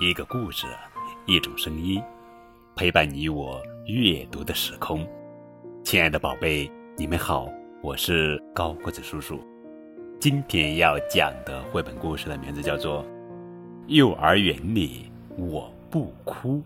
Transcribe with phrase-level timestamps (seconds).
[0.00, 0.66] 一个故事，
[1.26, 2.02] 一种声音，
[2.74, 5.06] 陪伴你我阅读的时空。
[5.84, 7.46] 亲爱的宝贝，你们好，
[7.82, 9.38] 我是高个子叔叔。
[10.18, 13.04] 今天要讲的绘本故事的名字叫做
[13.88, 16.56] 《幼儿园里我不哭》，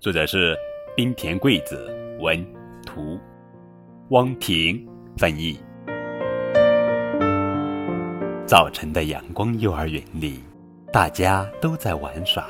[0.00, 0.56] 作者是
[0.96, 2.42] 冰田贵子，文
[2.86, 3.20] 图，
[4.08, 4.88] 汪婷
[5.18, 5.60] 翻译。
[8.46, 10.40] 早晨的阳光幼儿园里。
[10.94, 12.46] 大家都在玩耍，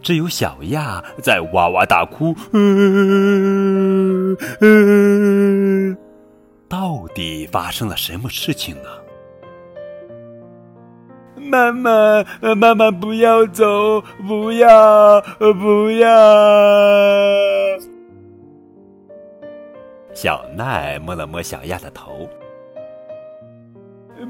[0.00, 2.32] 只有小亚在哇哇大哭。
[6.68, 8.88] 到底发生了什么事情呢？
[11.34, 12.24] 妈妈，
[12.54, 16.08] 妈妈不要走，不要，不要！
[20.14, 22.30] 小奈摸了摸小亚的头。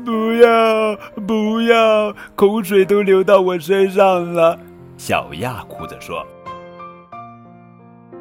[0.04, 0.96] 不要
[1.26, 4.58] 不要，口水都流到我身上了。
[4.96, 6.26] 小亚哭着说：“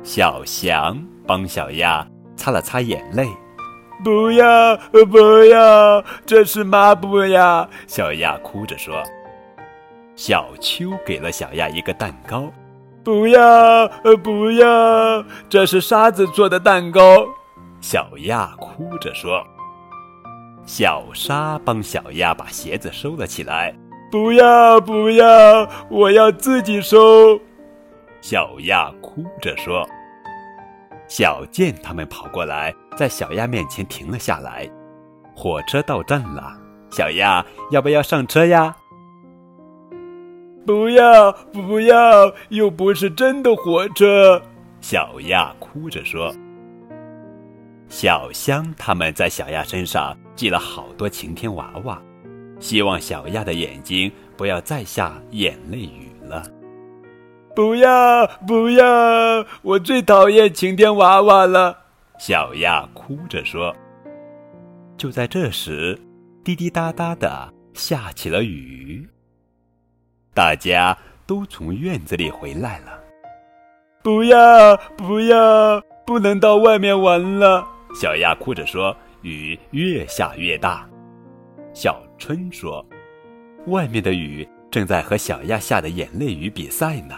[0.03, 3.27] 小翔帮小亚擦了擦眼泪。”
[4.03, 4.75] 不要
[5.11, 7.69] 不要，这是抹布呀！
[7.85, 9.03] 小亚哭着说。
[10.15, 12.51] 小秋给了小亚一个蛋糕。
[13.03, 13.87] 不要
[14.23, 17.27] 不要，这是沙子做的蛋糕。
[17.79, 19.45] 小亚哭着说。
[20.65, 23.73] 小沙帮小鸭把鞋子收了起来。
[24.11, 27.39] 不要不要，我要自己收。
[28.21, 29.87] 小鸭哭着说。
[31.07, 34.69] 小健他们跑过来，在小鸭面前停了下来。
[35.35, 36.53] 火车到站了，
[36.89, 38.75] 小鸭要不要上车呀？
[40.65, 44.41] 不要不要，又不是真的火车。
[44.79, 46.33] 小鸭哭着说。
[47.89, 52.01] 小香他们在小鸭身上系了好多晴天娃娃，
[52.59, 56.43] 希望小鸭的眼睛不要再下眼泪雨了。
[57.55, 61.77] 不要不要，我最讨厌晴天娃娃了。
[62.17, 63.75] 小鸭哭着说。
[64.97, 65.99] 就在这时，
[66.43, 69.07] 滴滴答答的下起了雨。
[70.33, 70.97] 大家
[71.27, 72.99] 都从院子里回来了。
[74.03, 77.67] 不要不要，不能到外面玩了。
[77.99, 80.87] 小鸭哭着说：“雨越下越大。”
[81.73, 82.85] 小春说
[83.67, 87.15] ：“外面的雨正在和小亚下的眼泪雨比赛呢。”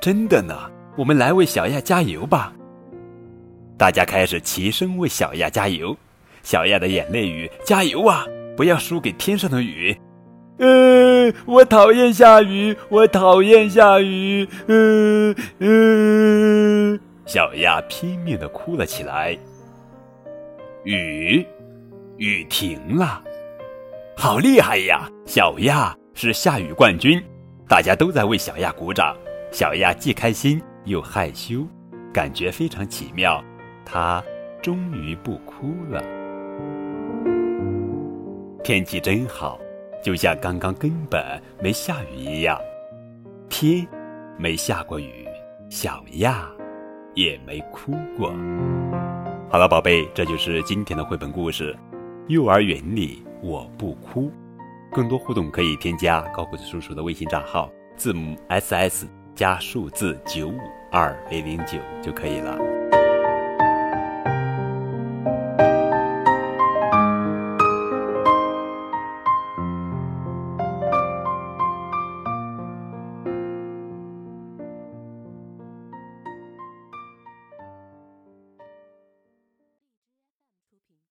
[0.00, 0.54] 真的呢，
[0.96, 2.52] 我们来为小亚加油吧！
[3.78, 5.96] 大家开始齐声为小亚加油。
[6.42, 8.26] 小亚的眼泪雨，加油啊！
[8.56, 9.96] 不要输给天上的雨。
[10.58, 14.46] 嗯，我讨厌下雨，我讨厌下雨。
[14.66, 19.38] 嗯嗯，小亚拼命的哭了起来。
[20.84, 21.46] 雨，
[22.16, 23.22] 雨停了，
[24.16, 25.08] 好厉害呀！
[25.24, 27.22] 小亚是下雨冠军，
[27.68, 29.16] 大家都在为小亚鼓掌。
[29.52, 31.64] 小亚既开心又害羞，
[32.12, 33.42] 感觉非常奇妙。
[33.84, 34.22] 她
[34.60, 36.02] 终于不哭了。
[38.64, 39.60] 天气真好，
[40.02, 42.58] 就像刚刚根本没下雨一样。
[43.48, 43.86] 天
[44.36, 45.28] 没下过雨，
[45.68, 46.50] 小亚
[47.14, 48.32] 也没哭过。
[49.52, 51.76] 好了，宝贝，这就是今天的绘本故事。
[52.26, 54.32] 幼儿园里我不哭。
[54.90, 60.58] 更多互动可以添加高个子叔叔的微信账号，字母 S S 加数字九五
[60.90, 62.81] 二零零九就可以了。